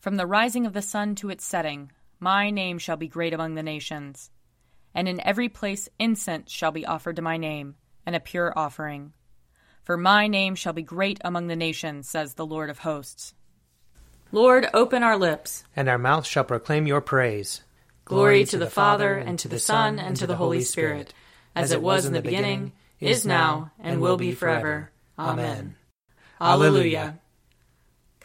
[0.00, 1.90] From the rising of the sun to its setting,
[2.20, 4.30] my name shall be great among the nations.
[4.94, 7.74] And in every place incense shall be offered to my name,
[8.06, 9.12] and a pure offering.
[9.82, 13.34] For my name shall be great among the nations, says the Lord of hosts.
[14.30, 17.62] Lord, open our lips, and our mouth shall proclaim your praise.
[18.04, 21.12] Glory to the Father, and to the Son, and to the Holy Spirit,
[21.54, 24.90] as it was in the beginning, is now, and will be forever.
[25.18, 25.76] Amen.
[26.40, 27.18] Alleluia.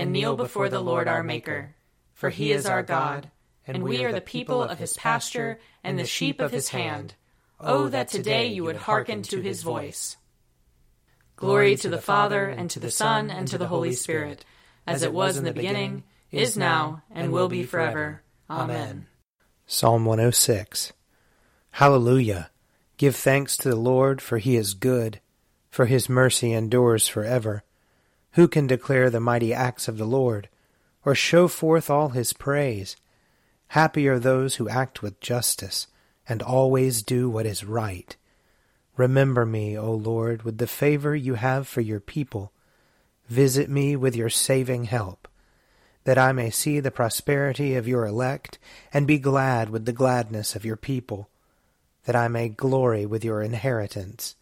[0.00, 1.74] and kneel before the Lord our Maker.
[2.14, 3.30] For he is our God,
[3.66, 7.14] and we are the people of his pasture and the sheep of his hand.
[7.60, 10.16] Oh, that today you would hearken to his voice.
[11.36, 14.42] Glory to the Father, and to the Son, and to the Holy Spirit,
[14.86, 18.22] as it was in the beginning, is now, and will be forever.
[18.48, 19.06] Amen.
[19.66, 20.94] Psalm 106
[21.72, 22.50] Hallelujah!
[22.96, 25.20] Give thanks to the Lord, for he is good,
[25.70, 27.64] for his mercy endures forever.
[28.32, 30.48] Who can declare the mighty acts of the Lord,
[31.04, 32.96] or show forth all his praise?
[33.68, 35.86] Happy are those who act with justice,
[36.28, 38.16] and always do what is right.
[38.96, 42.52] Remember me, O Lord, with the favor you have for your people.
[43.28, 45.28] Visit me with your saving help
[46.04, 48.58] that I may see the prosperity of your elect,
[48.92, 51.28] and be glad with the gladness of your people,
[52.04, 54.34] that I may glory with your inheritance.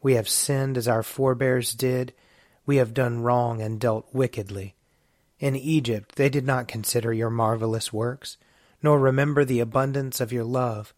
[0.00, 2.12] We have sinned as our forebears did,
[2.66, 4.74] we have done wrong and dealt wickedly.
[5.38, 8.36] In Egypt they did not consider your marvelous works,
[8.82, 10.92] nor remember the abundance of your love.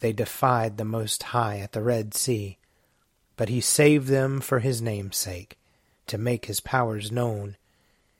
[0.00, 2.58] They defied the Most High at the Red Sea.
[3.36, 5.58] But he saved them for his name's sake,
[6.06, 7.56] to make his powers known.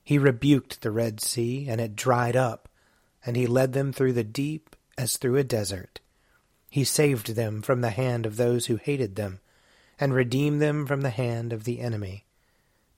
[0.04, 2.68] He rebuked the Red Sea, and it dried up,
[3.24, 6.00] and he led them through the deep as through a desert.
[6.70, 9.40] He saved them from the hand of those who hated them,
[9.98, 12.25] and redeemed them from the hand of the enemy.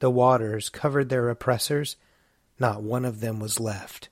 [0.01, 1.97] The waters covered their oppressors,
[2.59, 4.09] not one of them was left.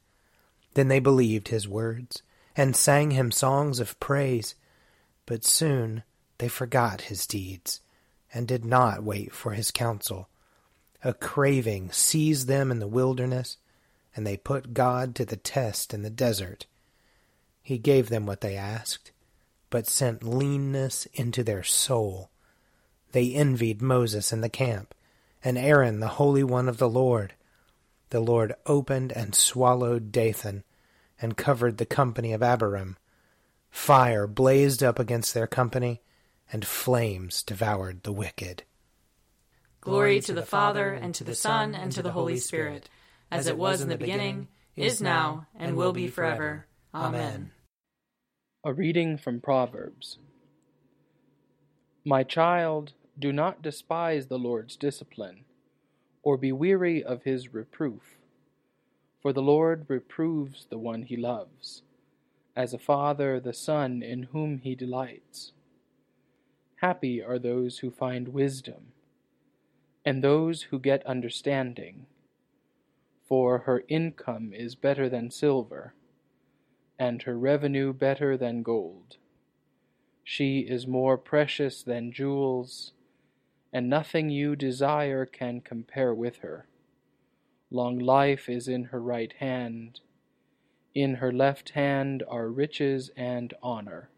[0.74, 2.22] Then they believed his words,
[2.56, 4.54] and sang him songs of praise.
[5.26, 6.02] But soon
[6.38, 7.80] they forgot his deeds,
[8.32, 10.28] and did not wait for his counsel.
[11.04, 13.58] A craving seized them in the wilderness,
[14.14, 16.66] and they put God to the test in the desert.
[17.62, 19.12] He gave them what they asked,
[19.70, 22.30] but sent leanness into their soul.
[23.12, 24.94] They envied Moses in the camp,
[25.46, 27.34] and Aaron the Holy One of the Lord.
[28.10, 30.64] The Lord opened and swallowed Dathan,
[31.22, 32.96] and covered the company of Abiram.
[33.70, 36.02] Fire blazed up against their company,
[36.52, 38.64] and flames devoured the wicked.
[39.80, 42.90] Glory to the Father, and to the Son, and to the Holy Spirit,
[43.30, 46.66] as it was in the beginning, is now, and will be forever.
[46.92, 47.52] Amen.
[48.64, 50.18] A reading from Proverbs
[52.04, 55.44] My child, do not despise the Lord's discipline,
[56.22, 58.18] or be weary of his reproof.
[59.20, 61.82] For the Lord reproves the one he loves,
[62.54, 65.52] as a father the son in whom he delights.
[66.76, 68.92] Happy are those who find wisdom
[70.06, 72.06] and those who get understanding.
[73.28, 75.94] For her income is better than silver,
[76.96, 79.16] and her revenue better than gold.
[80.22, 82.92] She is more precious than jewels,
[83.76, 86.66] and nothing you desire can compare with her.
[87.70, 90.00] Long life is in her right hand.
[90.94, 94.08] In her left hand are riches and honor.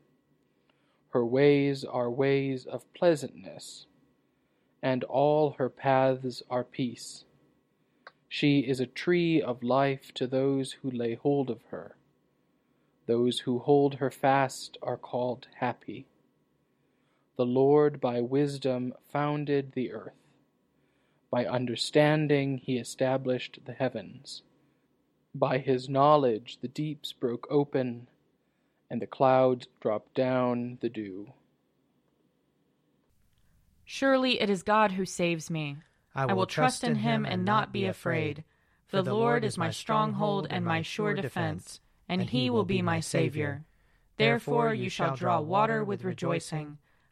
[1.09, 3.87] Her ways are ways of pleasantness
[4.81, 7.25] and all her paths are peace.
[8.29, 11.97] She is a tree of life to those who lay hold of her.
[13.07, 16.07] Those who hold her fast are called happy.
[17.39, 20.19] The Lord by wisdom founded the earth.
[21.31, 24.43] By understanding he established the heavens.
[25.33, 28.09] By his knowledge the deeps broke open,
[28.91, 31.33] and the clouds dropped down the dew.
[33.85, 35.77] Surely it is God who saves me.
[36.17, 38.43] I will, I will trust in him and not be afraid.
[38.89, 42.99] For the Lord is my stronghold and my sure defense, and he will be my
[42.99, 43.65] Savior.
[44.17, 46.79] Therefore you shall draw water with rejoicing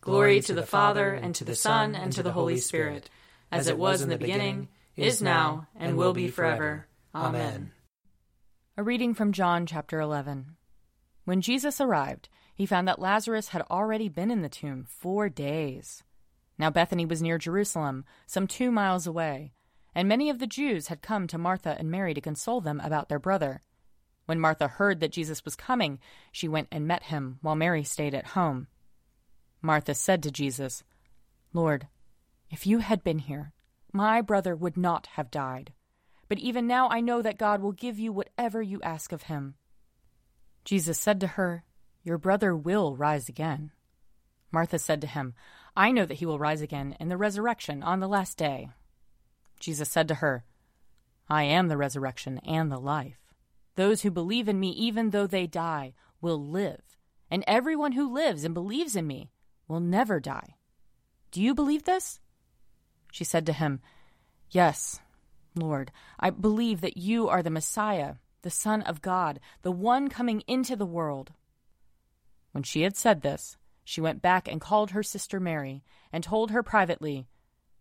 [0.00, 3.10] Glory to the Father, and to the Son, and to the Holy Spirit,
[3.50, 6.86] as it was in the beginning, is now, and will be forever.
[7.14, 7.72] Amen.
[8.76, 10.56] A reading from John chapter 11.
[11.24, 16.04] When Jesus arrived, he found that Lazarus had already been in the tomb four days.
[16.58, 19.52] Now Bethany was near Jerusalem, some two miles away,
[19.94, 23.08] and many of the Jews had come to Martha and Mary to console them about
[23.08, 23.62] their brother.
[24.26, 25.98] When Martha heard that Jesus was coming,
[26.32, 28.68] she went and met him, while Mary stayed at home.
[29.60, 30.82] Martha said to Jesus,
[31.52, 31.88] Lord,
[32.50, 33.52] if you had been here,
[33.92, 35.72] my brother would not have died.
[36.28, 39.54] But even now I know that God will give you whatever you ask of him.
[40.64, 41.64] Jesus said to her,
[42.02, 43.70] your brother will rise again.
[44.50, 45.34] Martha said to him,
[45.76, 48.70] I know that he will rise again in the resurrection on the last day.
[49.60, 50.44] Jesus said to her,
[51.28, 53.18] I am the resurrection and the life.
[53.76, 56.96] Those who believe in me, even though they die, will live,
[57.30, 59.30] and everyone who lives and believes in me
[59.68, 60.56] will never die.
[61.30, 62.20] Do you believe this?
[63.12, 63.80] She said to him,
[64.50, 65.00] Yes,
[65.54, 70.42] Lord, I believe that you are the Messiah, the Son of God, the one coming
[70.46, 71.32] into the world.
[72.52, 75.82] When she had said this, she went back and called her sister Mary,
[76.12, 77.26] and told her privately,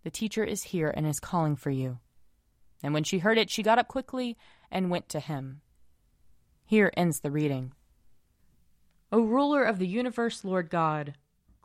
[0.04, 2.00] The teacher is here and is calling for you.
[2.84, 4.38] And when she heard it, she got up quickly
[4.72, 5.62] and went to him.
[6.66, 7.74] Here ends the reading.
[9.12, 11.16] O ruler of the universe, Lord God,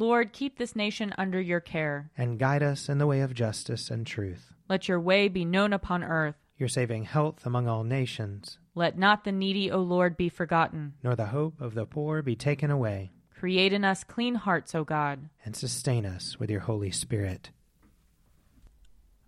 [0.00, 2.10] Lord, keep this nation under your care.
[2.16, 4.54] And guide us in the way of justice and truth.
[4.66, 6.36] Let your way be known upon earth.
[6.56, 8.56] Your saving health among all nations.
[8.74, 10.94] Let not the needy, O Lord, be forgotten.
[11.02, 13.12] Nor the hope of the poor be taken away.
[13.38, 15.28] Create in us clean hearts, O God.
[15.44, 17.50] And sustain us with your Holy Spirit.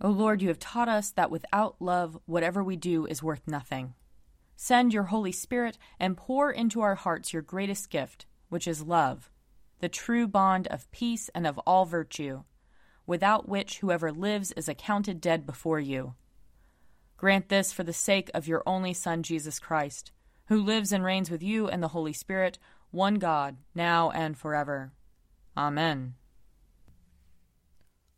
[0.01, 3.93] O Lord, you have taught us that without love, whatever we do is worth nothing.
[4.57, 9.31] Send your Holy Spirit and pour into our hearts your greatest gift, which is love,
[9.83, 12.45] the true bond of peace and of all virtue,
[13.05, 16.15] without which whoever lives is accounted dead before you.
[17.17, 20.13] Grant this for the sake of your only Son, Jesus Christ,
[20.47, 22.61] who lives and reigns with you and the Holy Spirit,
[22.93, 24.93] one God, now and forever.
[25.57, 26.15] Amen.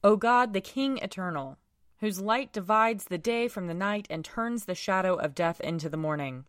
[0.02, 1.56] O God, the King eternal,
[2.00, 5.88] whose light divides the day from the night and turns the shadow of death into
[5.88, 6.44] the morning,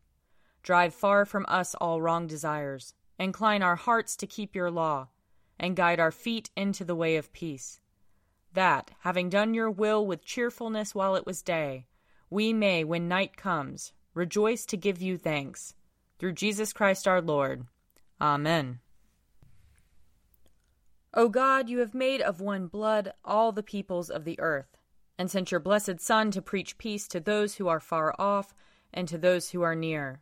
[0.61, 5.07] drive far from us all wrong desires, incline our hearts to keep your law,
[5.59, 7.79] and guide our feet into the way of peace.
[8.53, 11.87] That, having done your will with cheerfulness while it was day,
[12.29, 15.75] we may, when night comes, rejoice to give you thanks.
[16.17, 17.65] Through Jesus Christ our Lord.
[18.19, 18.79] Amen.
[21.13, 24.77] O God, you have made of one blood all the peoples of the earth,
[25.17, 28.53] and sent your blessed Son to preach peace to those who are far off
[28.93, 30.21] and to those who are near.